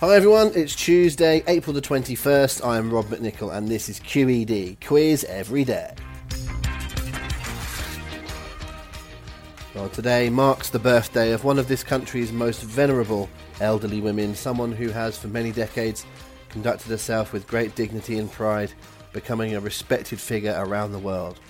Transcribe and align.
Hi 0.00 0.14
everyone, 0.14 0.52
it's 0.54 0.76
Tuesday, 0.76 1.42
April 1.46 1.72
the 1.72 1.80
21st. 1.80 2.62
I 2.62 2.76
am 2.76 2.92
Rob 2.92 3.06
McNichol 3.06 3.56
and 3.56 3.66
this 3.66 3.88
is 3.88 3.98
QED, 3.98 4.76
Quiz 4.86 5.24
Every 5.24 5.64
Day. 5.64 5.94
Well, 9.74 9.88
today 9.88 10.28
marks 10.28 10.68
the 10.68 10.78
birthday 10.78 11.32
of 11.32 11.44
one 11.44 11.58
of 11.58 11.66
this 11.66 11.82
country's 11.82 12.30
most 12.30 12.60
venerable 12.60 13.30
elderly 13.62 14.02
women, 14.02 14.34
someone 14.34 14.70
who 14.70 14.90
has 14.90 15.16
for 15.16 15.28
many 15.28 15.50
decades 15.50 16.04
conducted 16.50 16.90
herself 16.90 17.32
with 17.32 17.46
great 17.46 17.74
dignity 17.74 18.18
and 18.18 18.30
pride, 18.30 18.74
becoming 19.14 19.54
a 19.54 19.60
respected 19.60 20.20
figure 20.20 20.56
around 20.58 20.92
the 20.92 20.98
world. 20.98 21.40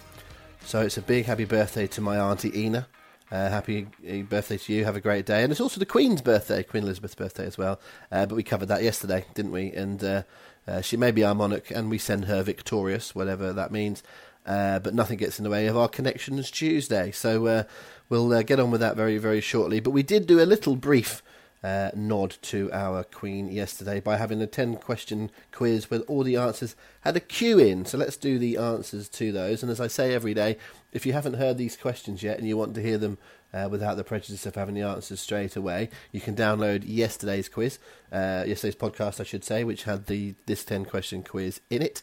So 0.64 0.82
it's 0.82 0.98
a 0.98 1.02
big 1.02 1.24
happy 1.24 1.46
birthday 1.46 1.88
to 1.88 2.00
my 2.00 2.16
auntie 2.16 2.56
Ina, 2.56 2.86
uh, 3.30 3.50
happy 3.50 3.88
birthday 4.28 4.56
to 4.56 4.72
you. 4.72 4.84
Have 4.84 4.96
a 4.96 5.00
great 5.00 5.26
day. 5.26 5.42
And 5.42 5.50
it's 5.50 5.60
also 5.60 5.78
the 5.78 5.86
Queen's 5.86 6.22
birthday, 6.22 6.62
Queen 6.62 6.84
Elizabeth's 6.84 7.14
birthday 7.14 7.46
as 7.46 7.58
well. 7.58 7.80
Uh, 8.12 8.26
but 8.26 8.36
we 8.36 8.42
covered 8.42 8.66
that 8.66 8.82
yesterday, 8.82 9.24
didn't 9.34 9.52
we? 9.52 9.72
And 9.72 10.02
uh, 10.02 10.22
uh 10.66 10.80
she 10.80 10.96
may 10.96 11.10
be 11.10 11.24
our 11.24 11.34
monarch, 11.34 11.70
and 11.70 11.90
we 11.90 11.98
send 11.98 12.26
her 12.26 12.42
victorious, 12.42 13.14
whatever 13.14 13.52
that 13.52 13.72
means. 13.72 14.02
Uh, 14.46 14.78
but 14.78 14.94
nothing 14.94 15.18
gets 15.18 15.38
in 15.38 15.44
the 15.44 15.50
way 15.50 15.66
of 15.66 15.76
our 15.76 15.88
Connections 15.88 16.50
Tuesday. 16.50 17.10
So 17.10 17.46
uh, 17.46 17.62
we'll 18.08 18.42
get 18.44 18.60
on 18.60 18.70
with 18.70 18.80
that 18.80 18.96
very, 18.96 19.18
very 19.18 19.40
shortly. 19.40 19.80
But 19.80 19.90
we 19.90 20.04
did 20.04 20.26
do 20.26 20.40
a 20.40 20.46
little 20.46 20.76
brief 20.76 21.22
uh, 21.66 21.90
nod 21.96 22.36
to 22.42 22.70
our 22.72 23.02
Queen 23.02 23.48
yesterday 23.48 23.98
by 23.98 24.16
having 24.16 24.40
a 24.40 24.46
10 24.46 24.76
question 24.76 25.32
quiz 25.50 25.90
where 25.90 25.98
all 26.02 26.22
the 26.22 26.36
answers 26.36 26.76
had 27.00 27.16
a 27.16 27.20
Q 27.20 27.58
in. 27.58 27.84
So 27.84 27.98
let's 27.98 28.16
do 28.16 28.38
the 28.38 28.56
answers 28.56 29.08
to 29.08 29.32
those. 29.32 29.64
And 29.64 29.72
as 29.72 29.80
I 29.80 29.88
say 29.88 30.14
every 30.14 30.32
day, 30.32 30.58
if 30.92 31.04
you 31.04 31.12
haven't 31.12 31.34
heard 31.34 31.58
these 31.58 31.76
questions 31.76 32.22
yet 32.22 32.38
and 32.38 32.46
you 32.46 32.56
want 32.56 32.76
to 32.76 32.82
hear 32.82 32.98
them 32.98 33.18
uh, 33.52 33.66
without 33.68 33.96
the 33.96 34.04
prejudice 34.04 34.46
of 34.46 34.54
having 34.54 34.76
the 34.76 34.82
answers 34.82 35.20
straight 35.20 35.56
away, 35.56 35.90
you 36.12 36.20
can 36.20 36.36
download 36.36 36.84
yesterday's 36.86 37.48
quiz, 37.48 37.80
uh, 38.12 38.44
yesterday's 38.46 38.76
podcast, 38.76 39.18
I 39.18 39.24
should 39.24 39.42
say, 39.42 39.64
which 39.64 39.82
had 39.82 40.06
the 40.06 40.36
this 40.46 40.64
10 40.64 40.84
question 40.84 41.24
quiz 41.24 41.60
in 41.68 41.82
it. 41.82 42.00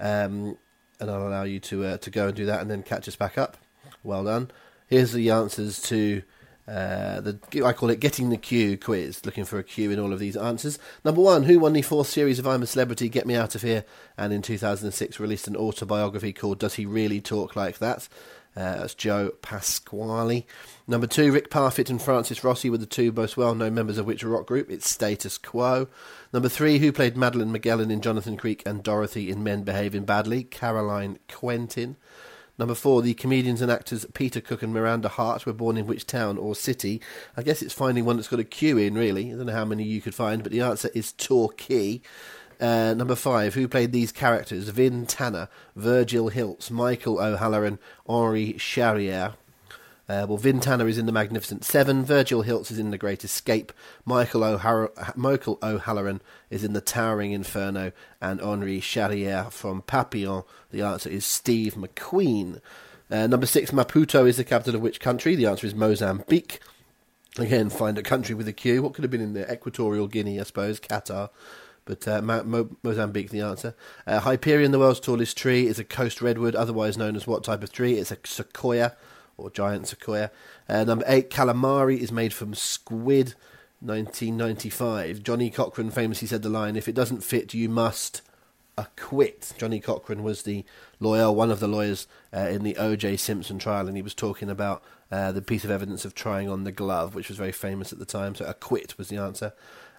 Um, 0.00 0.58
and 0.98 1.08
I'll 1.08 1.28
allow 1.28 1.44
you 1.44 1.60
to 1.60 1.84
uh, 1.84 1.96
to 1.98 2.10
go 2.10 2.26
and 2.26 2.34
do 2.34 2.46
that 2.46 2.60
and 2.60 2.68
then 2.68 2.82
catch 2.82 3.06
us 3.06 3.14
back 3.14 3.38
up. 3.38 3.58
Well 4.02 4.24
done. 4.24 4.50
Here's 4.88 5.12
the 5.12 5.30
answers 5.30 5.80
to 5.82 6.24
uh, 6.66 7.20
the 7.20 7.38
I 7.64 7.72
call 7.72 7.90
it 7.90 8.00
getting 8.00 8.30
the 8.30 8.38
Q 8.38 8.78
quiz, 8.78 9.24
looking 9.26 9.44
for 9.44 9.58
a 9.58 9.64
Q 9.64 9.90
in 9.90 9.98
all 9.98 10.12
of 10.12 10.18
these 10.18 10.36
answers. 10.36 10.78
Number 11.04 11.20
one, 11.20 11.42
who 11.42 11.58
won 11.58 11.74
the 11.74 11.82
fourth 11.82 12.08
series 12.08 12.38
of 12.38 12.46
I'm 12.46 12.62
a 12.62 12.66
Celebrity, 12.66 13.08
Get 13.08 13.26
Me 13.26 13.34
Out 13.34 13.54
of 13.54 13.62
Here, 13.62 13.84
and 14.16 14.32
in 14.32 14.40
2006 14.40 15.20
released 15.20 15.46
an 15.46 15.56
autobiography 15.56 16.32
called 16.32 16.58
Does 16.58 16.74
He 16.74 16.86
Really 16.86 17.20
Talk 17.20 17.54
Like 17.54 17.78
That? 17.78 18.08
Uh, 18.56 18.76
that's 18.76 18.94
Joe 18.94 19.32
Pasquale. 19.42 20.46
Number 20.86 21.06
two, 21.06 21.32
Rick 21.32 21.50
Parfitt 21.50 21.90
and 21.90 22.00
Francis 22.00 22.44
Rossi 22.44 22.70
were 22.70 22.78
the 22.78 22.86
two 22.86 23.10
most 23.10 23.36
well-known 23.36 23.74
members 23.74 23.98
of 23.98 24.06
which 24.06 24.22
rock 24.22 24.46
group? 24.46 24.70
It's 24.70 24.88
Status 24.88 25.38
Quo. 25.38 25.88
Number 26.32 26.48
three, 26.48 26.78
who 26.78 26.92
played 26.92 27.16
Madeleine 27.16 27.50
Magellan 27.50 27.90
in 27.90 28.00
Jonathan 28.00 28.36
Creek 28.36 28.62
and 28.64 28.82
Dorothy 28.82 29.28
in 29.28 29.42
Men 29.42 29.64
Behaving 29.64 30.04
Badly? 30.04 30.44
Caroline 30.44 31.18
Quentin. 31.28 31.96
Number 32.58 32.74
four, 32.74 33.02
the 33.02 33.14
comedians 33.14 33.60
and 33.60 33.70
actors 33.70 34.06
Peter 34.14 34.40
Cook 34.40 34.62
and 34.62 34.72
Miranda 34.72 35.08
Hart 35.08 35.44
were 35.44 35.52
born 35.52 35.76
in 35.76 35.86
which 35.86 36.06
town 36.06 36.38
or 36.38 36.54
city? 36.54 37.00
I 37.36 37.42
guess 37.42 37.62
it's 37.62 37.74
finding 37.74 38.04
one 38.04 38.16
that's 38.16 38.28
got 38.28 38.38
a 38.38 38.44
Q 38.44 38.78
in, 38.78 38.94
really. 38.94 39.32
I 39.32 39.36
don't 39.36 39.46
know 39.46 39.52
how 39.52 39.64
many 39.64 39.82
you 39.82 40.00
could 40.00 40.14
find, 40.14 40.42
but 40.42 40.52
the 40.52 40.60
answer 40.60 40.90
is 40.94 41.12
Torquay. 41.12 42.00
Uh, 42.60 42.94
number 42.94 43.16
five, 43.16 43.54
who 43.54 43.66
played 43.66 43.90
these 43.90 44.12
characters? 44.12 44.68
Vin 44.68 45.06
Tanner, 45.06 45.48
Virgil 45.74 46.30
Hilts, 46.30 46.70
Michael 46.70 47.20
O'Hallorhan, 47.20 47.80
Henri 48.06 48.54
Charrière. 48.54 49.34
Uh, 50.06 50.26
well, 50.28 50.36
Vin 50.36 50.60
Tanner 50.60 50.86
is 50.86 50.98
in 50.98 51.06
The 51.06 51.12
Magnificent 51.12 51.64
Seven. 51.64 52.04
Virgil 52.04 52.42
Hilts 52.42 52.70
is 52.70 52.78
in 52.78 52.90
The 52.90 52.98
Great 52.98 53.24
Escape. 53.24 53.72
Michael, 54.04 54.60
Michael 55.16 55.58
O'Hallorhan 55.62 56.20
is 56.50 56.62
in 56.62 56.74
The 56.74 56.82
Towering 56.82 57.32
Inferno. 57.32 57.92
And 58.20 58.40
Henri 58.40 58.80
Charrière 58.80 59.50
from 59.50 59.82
Papillon. 59.82 60.42
The 60.70 60.82
answer 60.82 61.08
is 61.08 61.24
Steve 61.24 61.74
McQueen. 61.74 62.60
Uh, 63.10 63.26
number 63.26 63.46
six, 63.46 63.70
Maputo 63.70 64.28
is 64.28 64.36
the 64.36 64.44
capital 64.44 64.74
of 64.74 64.82
which 64.82 65.00
country? 65.00 65.34
The 65.34 65.46
answer 65.46 65.66
is 65.66 65.74
Mozambique. 65.74 66.60
Again, 67.38 67.70
find 67.70 67.96
a 67.96 68.02
country 68.02 68.34
with 68.34 68.46
a 68.46 68.52
Q. 68.52 68.82
What 68.82 68.94
could 68.94 69.04
have 69.04 69.10
been 69.10 69.20
in 69.20 69.32
there? 69.32 69.50
Equatorial 69.50 70.06
Guinea, 70.06 70.38
I 70.38 70.44
suppose. 70.44 70.80
Qatar. 70.80 71.30
But 71.86 72.06
uh, 72.06 72.22
Mo- 72.22 72.76
Mozambique, 72.82 73.30
the 73.30 73.40
answer. 73.40 73.74
Uh, 74.06 74.20
Hyperion, 74.20 74.70
the 74.70 74.78
world's 74.78 75.00
tallest 75.00 75.36
tree, 75.36 75.66
is 75.66 75.78
a 75.78 75.84
coast 75.84 76.22
redwood, 76.22 76.54
otherwise 76.54 76.96
known 76.96 77.16
as 77.16 77.26
what 77.26 77.44
type 77.44 77.62
of 77.62 77.72
tree? 77.72 77.94
It's 77.94 78.10
a 78.10 78.18
sequoia 78.24 78.92
or 79.36 79.50
giant 79.50 79.88
sequoia. 79.88 80.30
Uh, 80.68 80.84
number 80.84 81.04
eight, 81.06 81.30
calamari 81.30 81.98
is 81.98 82.12
made 82.12 82.32
from 82.32 82.54
squid. 82.54 83.34
1995. 83.84 85.22
Johnnie 85.22 85.50
Cochran 85.50 85.90
famously 85.90 86.26
said 86.26 86.42
the 86.42 86.48
line, 86.48 86.74
"If 86.74 86.88
it 86.88 86.94
doesn't 86.94 87.22
fit, 87.22 87.52
you 87.52 87.68
must 87.68 88.22
acquit." 88.78 89.52
Johnnie 89.58 89.80
Cochran 89.80 90.22
was 90.22 90.42
the 90.42 90.64
lawyer, 91.00 91.30
one 91.30 91.50
of 91.50 91.60
the 91.60 91.68
lawyers 91.68 92.06
uh, 92.34 92.48
in 92.48 92.62
the 92.62 92.76
O.J. 92.78 93.18
Simpson 93.18 93.58
trial, 93.58 93.86
and 93.86 93.96
he 93.96 94.02
was 94.02 94.14
talking 94.14 94.48
about 94.48 94.82
uh, 95.12 95.32
the 95.32 95.42
piece 95.42 95.64
of 95.64 95.70
evidence 95.70 96.04
of 96.04 96.14
trying 96.14 96.48
on 96.48 96.64
the 96.64 96.72
glove, 96.72 97.14
which 97.14 97.28
was 97.28 97.36
very 97.36 97.52
famous 97.52 97.92
at 97.92 97.98
the 97.98 98.06
time. 98.06 98.34
So 98.34 98.46
acquit 98.46 98.96
was 98.96 99.08
the 99.08 99.18
answer. 99.18 99.52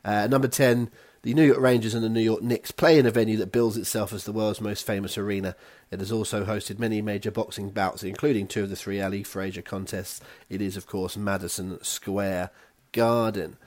Uh, 0.04 0.28
number 0.28 0.48
ten, 0.48 0.90
the 1.26 1.34
New 1.34 1.44
York 1.44 1.60
Rangers 1.60 1.96
and 1.96 2.04
the 2.04 2.10
New 2.10 2.22
York 2.22 2.44
Knicks 2.44 2.70
play 2.70 3.00
in 3.00 3.08
a 3.08 3.12
venue 3.12 3.36
that 3.38 3.52
bills 3.52 3.78
itself 3.78 4.14
as 4.14 4.26
the 4.26 4.32
world's 4.32 4.62
most 4.62 4.86
famous 4.86 5.18
arena. 5.18 5.56
It 5.90 6.00
has 6.00 6.12
also 6.12 6.46
hosted 6.46 6.78
many 6.78 7.02
major 7.02 7.32
boxing 7.32 7.72
bouts, 7.72 8.04
including 8.04 8.46
two 8.46 8.62
of 8.62 8.70
the 8.70 8.76
three 8.76 9.02
Ali 9.02 9.24
Frazier 9.24 9.64
contests. 9.64 10.22
It 10.50 10.62
is, 10.62 10.78
of 10.78 10.86
course, 10.86 11.18
Madison 11.18 11.84
Square 11.84 12.52
Garden. 12.92 13.58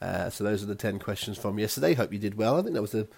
Uh, 0.00 0.30
so 0.30 0.44
those 0.44 0.62
are 0.62 0.66
the 0.66 0.76
ten 0.76 1.00
questions 1.00 1.36
from 1.36 1.58
yesterday. 1.58 1.94
Hope 1.94 2.12
you 2.12 2.20
did 2.20 2.36
well. 2.36 2.56
I 2.56 2.62
think 2.62 2.74
that 2.74 2.82
was 2.82 2.94
a 2.94 3.08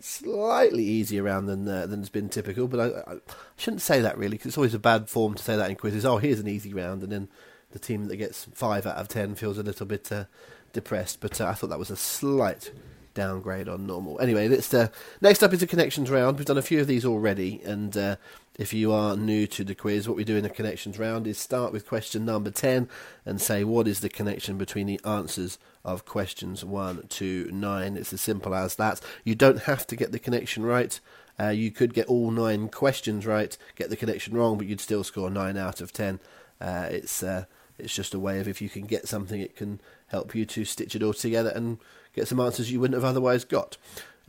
slightly 0.00 0.84
easier 0.84 1.22
round 1.22 1.48
than 1.48 1.66
uh, 1.66 1.86
than 1.86 2.00
has 2.00 2.10
been 2.10 2.28
typical, 2.28 2.68
but 2.68 2.78
I, 2.78 3.12
I 3.12 3.16
shouldn't 3.56 3.80
say 3.80 4.02
that 4.02 4.18
really 4.18 4.32
because 4.32 4.48
it's 4.48 4.58
always 4.58 4.74
a 4.74 4.78
bad 4.78 5.08
form 5.08 5.32
to 5.32 5.42
say 5.42 5.56
that 5.56 5.70
in 5.70 5.76
quizzes. 5.76 6.04
Oh, 6.04 6.18
here's 6.18 6.40
an 6.40 6.46
easy 6.46 6.74
round, 6.74 7.02
and 7.02 7.10
then 7.10 7.28
the 7.70 7.78
team 7.78 8.08
that 8.08 8.16
gets 8.16 8.48
five 8.52 8.84
out 8.84 8.96
of 8.96 9.08
ten 9.08 9.34
feels 9.34 9.56
a 9.56 9.62
little 9.62 9.86
bit 9.86 10.12
uh, 10.12 10.26
depressed. 10.74 11.22
But 11.22 11.40
uh, 11.40 11.46
I 11.46 11.54
thought 11.54 11.70
that 11.70 11.78
was 11.78 11.90
a 11.90 11.96
slight 11.96 12.70
downgrade 13.16 13.68
on 13.68 13.86
normal. 13.86 14.20
Anyway, 14.20 14.46
let's, 14.46 14.72
uh, 14.72 14.88
next 15.20 15.42
up 15.42 15.52
is 15.52 15.58
the 15.58 15.66
connections 15.66 16.08
round. 16.08 16.36
We've 16.36 16.46
done 16.46 16.58
a 16.58 16.62
few 16.62 16.80
of 16.80 16.86
these 16.86 17.04
already, 17.04 17.60
and 17.64 17.96
uh, 17.96 18.16
if 18.56 18.72
you 18.72 18.92
are 18.92 19.16
new 19.16 19.48
to 19.48 19.64
the 19.64 19.74
quiz, 19.74 20.06
what 20.06 20.16
we 20.16 20.22
do 20.22 20.36
in 20.36 20.44
the 20.44 20.50
connections 20.50 20.98
round 20.98 21.26
is 21.26 21.38
start 21.38 21.72
with 21.72 21.88
question 21.88 22.24
number 22.24 22.50
10 22.50 22.88
and 23.24 23.40
say 23.40 23.64
what 23.64 23.88
is 23.88 24.00
the 24.00 24.08
connection 24.08 24.56
between 24.56 24.86
the 24.86 25.00
answers 25.04 25.58
of 25.84 26.04
questions 26.04 26.64
1 26.64 27.06
to 27.08 27.50
9. 27.52 27.96
It's 27.96 28.12
as 28.12 28.20
simple 28.20 28.54
as 28.54 28.76
that. 28.76 29.00
You 29.24 29.34
don't 29.34 29.62
have 29.62 29.86
to 29.88 29.96
get 29.96 30.12
the 30.12 30.18
connection 30.20 30.64
right. 30.64 30.98
Uh, 31.38 31.48
you 31.48 31.70
could 31.70 31.92
get 31.92 32.06
all 32.06 32.30
nine 32.30 32.68
questions 32.68 33.26
right, 33.26 33.58
get 33.74 33.90
the 33.90 33.96
connection 33.96 34.34
wrong, 34.34 34.56
but 34.56 34.66
you'd 34.66 34.80
still 34.80 35.04
score 35.04 35.28
9 35.28 35.56
out 35.56 35.80
of 35.80 35.92
10. 35.92 36.20
Uh, 36.60 36.88
it's 36.90 37.22
uh, 37.22 37.44
it's 37.78 37.94
just 37.94 38.14
a 38.14 38.18
way 38.18 38.40
of 38.40 38.48
if 38.48 38.60
you 38.60 38.68
can 38.68 38.86
get 38.86 39.08
something, 39.08 39.40
it 39.40 39.56
can 39.56 39.80
help 40.08 40.34
you 40.34 40.44
to 40.46 40.64
stitch 40.64 40.94
it 40.94 41.02
all 41.02 41.12
together 41.12 41.50
and 41.50 41.78
get 42.14 42.28
some 42.28 42.40
answers 42.40 42.72
you 42.72 42.80
wouldn't 42.80 43.00
have 43.00 43.08
otherwise 43.08 43.44
got. 43.44 43.76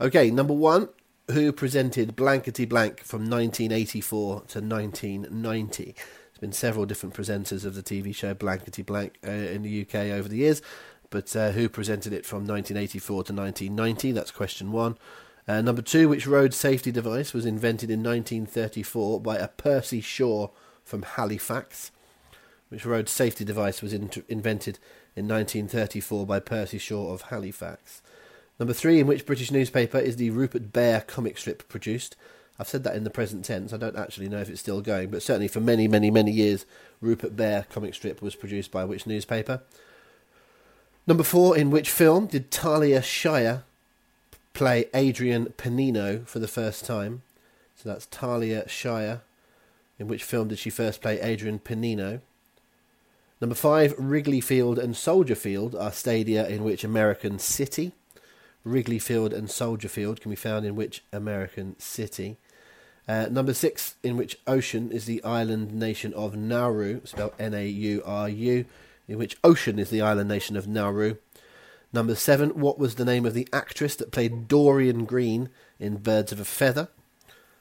Okay, 0.00 0.30
number 0.30 0.54
one, 0.54 0.88
who 1.30 1.52
presented 1.52 2.16
Blankety 2.16 2.64
Blank 2.64 3.00
from 3.00 3.22
1984 3.22 4.34
to 4.48 4.60
1990? 4.60 5.84
There's 5.84 6.38
been 6.40 6.52
several 6.52 6.86
different 6.86 7.14
presenters 7.14 7.64
of 7.64 7.74
the 7.74 7.82
TV 7.82 8.14
show 8.14 8.34
Blankety 8.34 8.82
Blank 8.82 9.18
uh, 9.26 9.30
in 9.30 9.62
the 9.62 9.82
UK 9.82 9.94
over 10.12 10.28
the 10.28 10.36
years, 10.36 10.62
but 11.10 11.34
uh, 11.34 11.50
who 11.50 11.68
presented 11.68 12.12
it 12.12 12.24
from 12.24 12.46
1984 12.46 13.24
to 13.24 13.32
1990? 13.32 14.12
That's 14.12 14.30
question 14.30 14.72
one. 14.72 14.96
Uh, 15.46 15.62
number 15.62 15.80
two, 15.80 16.08
which 16.08 16.26
road 16.26 16.52
safety 16.52 16.92
device 16.92 17.32
was 17.32 17.46
invented 17.46 17.90
in 17.90 18.02
1934 18.02 19.20
by 19.20 19.36
a 19.36 19.48
Percy 19.48 20.02
Shaw 20.02 20.50
from 20.84 21.02
Halifax? 21.02 21.90
Which 22.68 22.84
road 22.84 23.08
safety 23.08 23.44
device 23.44 23.80
was 23.80 23.92
in- 23.92 24.10
invented 24.28 24.78
in 25.16 25.26
1934 25.26 26.26
by 26.26 26.40
Percy 26.40 26.78
Shaw 26.78 27.12
of 27.12 27.22
Halifax. 27.22 28.02
Number 28.58 28.74
three, 28.74 29.00
in 29.00 29.06
which 29.06 29.26
British 29.26 29.50
newspaper 29.50 29.98
is 29.98 30.16
the 30.16 30.30
Rupert 30.30 30.72
Bear 30.72 31.00
comic 31.00 31.38
strip 31.38 31.68
produced? 31.68 32.16
I've 32.58 32.68
said 32.68 32.82
that 32.84 32.96
in 32.96 33.04
the 33.04 33.10
present 33.10 33.44
tense. 33.44 33.72
I 33.72 33.76
don't 33.76 33.96
actually 33.96 34.28
know 34.28 34.40
if 34.40 34.50
it's 34.50 34.60
still 34.60 34.80
going, 34.80 35.10
but 35.10 35.22
certainly 35.22 35.46
for 35.46 35.60
many, 35.60 35.86
many, 35.86 36.10
many 36.10 36.32
years, 36.32 36.66
Rupert 37.00 37.36
Bear 37.36 37.66
comic 37.70 37.94
strip 37.94 38.20
was 38.20 38.34
produced 38.34 38.72
by 38.72 38.84
which 38.84 39.06
newspaper? 39.06 39.62
Number 41.06 41.22
four, 41.22 41.56
in 41.56 41.70
which 41.70 41.90
film 41.90 42.26
did 42.26 42.50
Talia 42.50 43.00
Shire 43.00 43.62
play 44.52 44.86
Adrian 44.92 45.54
Pennino 45.56 46.26
for 46.26 46.40
the 46.40 46.48
first 46.48 46.84
time? 46.84 47.22
So 47.76 47.88
that's 47.88 48.06
Talia 48.06 48.68
Shire. 48.68 49.22
In 50.00 50.08
which 50.08 50.24
film 50.24 50.48
did 50.48 50.58
she 50.58 50.70
first 50.70 51.00
play 51.00 51.20
Adrian 51.20 51.60
Pennino? 51.60 52.20
Number 53.40 53.54
five, 53.54 53.94
Wrigley 53.98 54.40
Field 54.40 54.78
and 54.78 54.96
Soldier 54.96 55.36
Field 55.36 55.74
are 55.74 55.92
stadia 55.92 56.48
in 56.48 56.64
which 56.64 56.82
American 56.82 57.38
city? 57.38 57.92
Wrigley 58.64 58.98
Field 58.98 59.32
and 59.32 59.48
Soldier 59.48 59.88
Field 59.88 60.20
can 60.20 60.30
be 60.30 60.36
found 60.36 60.66
in 60.66 60.74
which 60.74 61.04
American 61.12 61.78
city? 61.78 62.36
Uh, 63.06 63.26
number 63.30 63.54
six, 63.54 63.94
in 64.02 64.16
which 64.16 64.38
ocean 64.46 64.90
is 64.90 65.06
the 65.06 65.22
island 65.22 65.72
nation 65.72 66.12
of 66.14 66.36
Nauru, 66.36 67.00
spelled 67.04 67.32
N 67.38 67.54
A 67.54 67.66
U 67.66 68.02
R 68.04 68.28
U, 68.28 68.64
in 69.06 69.16
which 69.16 69.38
ocean 69.44 69.78
is 69.78 69.88
the 69.88 70.02
island 70.02 70.28
nation 70.28 70.56
of 70.56 70.66
Nauru? 70.66 71.16
Number 71.92 72.16
seven, 72.16 72.50
what 72.50 72.78
was 72.78 72.96
the 72.96 73.04
name 73.04 73.24
of 73.24 73.32
the 73.32 73.48
actress 73.52 73.96
that 73.96 74.10
played 74.10 74.48
Dorien 74.48 75.06
Green 75.06 75.48
in 75.78 75.98
Birds 75.98 76.32
of 76.32 76.40
a 76.40 76.44
Feather? 76.44 76.88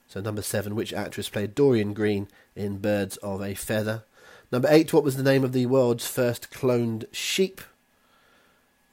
So, 0.10 0.20
number 0.22 0.42
seven, 0.42 0.76
which 0.76 0.92
actress 0.92 1.30
played 1.30 1.56
Dorien 1.56 1.94
Green 1.94 2.28
in 2.56 2.80
Birds 2.80 3.16
of 3.18 3.42
a 3.42 3.54
Feather? 3.54 4.04
Number 4.50 4.70
eight, 4.72 4.94
what 4.94 5.04
was 5.04 5.18
the 5.18 5.24
name 5.24 5.44
of 5.44 5.52
the 5.52 5.66
world's 5.66 6.08
first 6.08 6.52
cloned 6.52 7.06
sheep? 7.12 7.60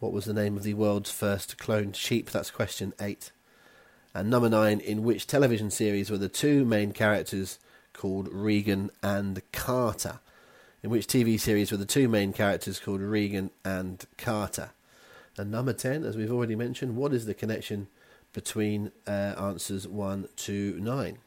What 0.00 0.12
was 0.12 0.24
the 0.24 0.34
name 0.34 0.56
of 0.56 0.64
the 0.64 0.74
world's 0.74 1.12
first 1.12 1.58
cloned 1.58 1.94
sheep? 1.94 2.30
That's 2.30 2.50
question 2.50 2.92
eight. 3.00 3.30
And 4.12 4.28
number 4.28 4.48
nine, 4.48 4.80
in 4.80 5.04
which 5.04 5.28
television 5.28 5.70
series 5.70 6.10
were 6.10 6.18
the 6.18 6.28
two 6.28 6.64
main 6.64 6.92
characters 6.92 7.60
called 7.92 8.28
Regan 8.32 8.90
and 9.00 9.42
Carter? 9.52 10.18
In 10.82 10.90
which 10.90 11.06
TV 11.06 11.38
series 11.38 11.70
were 11.70 11.78
the 11.78 11.86
two 11.86 12.08
main 12.08 12.32
characters 12.32 12.80
called 12.80 13.00
Regan 13.00 13.50
and 13.64 14.04
Carter? 14.18 14.70
And 15.36 15.52
number 15.52 15.72
10, 15.72 16.04
as 16.04 16.16
we've 16.16 16.32
already 16.32 16.56
mentioned, 16.56 16.96
what 16.96 17.12
is 17.12 17.26
the 17.26 17.34
connection 17.34 17.86
between 18.32 18.90
uh, 19.06 19.34
answers 19.38 19.86
1 19.86 20.28
to 20.36 20.78
9? 20.80 21.18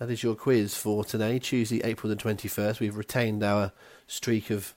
That 0.00 0.10
is 0.10 0.24
your 0.24 0.34
quiz 0.34 0.76
for 0.76 1.04
today, 1.04 1.38
Tuesday, 1.38 1.80
April 1.84 2.12
the 2.12 2.20
21st. 2.20 2.80
We've 2.80 2.96
retained 2.96 3.44
our 3.44 3.70
streak 4.08 4.50
of 4.50 4.74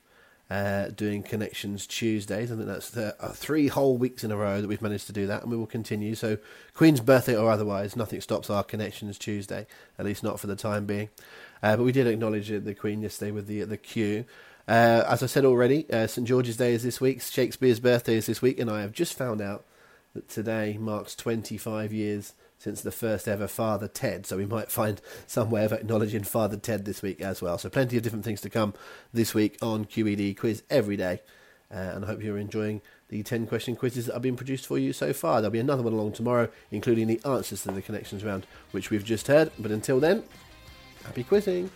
uh, 0.48 0.90
doing 0.90 1.24
Connections 1.24 1.88
Tuesdays. 1.88 2.52
I 2.52 2.54
think 2.54 2.68
that's 2.68 2.90
the, 2.90 3.16
uh, 3.20 3.32
three 3.32 3.66
whole 3.66 3.98
weeks 3.98 4.22
in 4.22 4.30
a 4.30 4.36
row 4.36 4.60
that 4.60 4.68
we've 4.68 4.80
managed 4.80 5.08
to 5.08 5.12
do 5.12 5.26
that, 5.26 5.42
and 5.42 5.50
we 5.50 5.56
will 5.56 5.66
continue. 5.66 6.14
So, 6.14 6.38
Queen's 6.72 7.00
birthday 7.00 7.36
or 7.36 7.50
otherwise, 7.50 7.96
nothing 7.96 8.20
stops 8.20 8.48
our 8.48 8.62
Connections 8.62 9.18
Tuesday, 9.18 9.66
at 9.98 10.04
least 10.04 10.22
not 10.22 10.38
for 10.38 10.46
the 10.46 10.54
time 10.54 10.86
being. 10.86 11.08
Uh, 11.64 11.76
but 11.76 11.82
we 11.82 11.90
did 11.90 12.06
acknowledge 12.06 12.48
the 12.48 12.74
Queen 12.74 13.02
yesterday 13.02 13.32
with 13.32 13.48
the 13.48 13.64
the 13.64 13.76
queue. 13.76 14.24
Uh, 14.68 15.02
as 15.08 15.24
I 15.24 15.26
said 15.26 15.44
already, 15.44 15.90
uh, 15.90 16.06
St 16.06 16.28
George's 16.28 16.58
Day 16.58 16.74
is 16.74 16.84
this 16.84 17.00
week, 17.00 17.22
Shakespeare's 17.22 17.80
birthday 17.80 18.14
is 18.14 18.26
this 18.26 18.40
week, 18.40 18.60
and 18.60 18.70
I 18.70 18.82
have 18.82 18.92
just 18.92 19.14
found 19.14 19.40
out 19.40 19.64
that 20.14 20.28
today 20.28 20.76
marks 20.78 21.14
25 21.14 21.92
years 21.92 22.32
since 22.58 22.80
the 22.80 22.90
first 22.90 23.28
ever 23.28 23.46
Father 23.46 23.88
Ted, 23.88 24.26
so 24.26 24.36
we 24.36 24.46
might 24.46 24.70
find 24.70 25.00
some 25.26 25.50
way 25.50 25.64
of 25.64 25.72
acknowledging 25.72 26.24
Father 26.24 26.56
Ted 26.56 26.84
this 26.84 27.02
week 27.02 27.20
as 27.20 27.40
well. 27.40 27.56
So, 27.56 27.68
plenty 27.68 27.96
of 27.96 28.02
different 28.02 28.24
things 28.24 28.40
to 28.40 28.50
come 28.50 28.74
this 29.12 29.32
week 29.32 29.56
on 29.62 29.84
QED 29.84 30.36
Quiz 30.36 30.62
every 30.68 30.96
day, 30.96 31.20
uh, 31.72 31.76
and 31.76 32.04
I 32.04 32.08
hope 32.08 32.22
you're 32.22 32.38
enjoying 32.38 32.82
the 33.08 33.22
10 33.22 33.46
question 33.46 33.76
quizzes 33.76 34.06
that 34.06 34.12
have 34.14 34.22
been 34.22 34.36
produced 34.36 34.66
for 34.66 34.78
you 34.78 34.92
so 34.92 35.12
far. 35.12 35.40
There'll 35.40 35.52
be 35.52 35.60
another 35.60 35.82
one 35.82 35.92
along 35.92 36.12
tomorrow, 36.12 36.48
including 36.70 37.06
the 37.06 37.20
answers 37.24 37.62
to 37.62 37.70
the 37.70 37.80
connections 37.80 38.24
round, 38.24 38.46
which 38.72 38.90
we've 38.90 39.04
just 39.04 39.28
heard. 39.28 39.50
But 39.58 39.70
until 39.70 40.00
then, 40.00 40.24
happy 41.04 41.24
quizzing! 41.24 41.70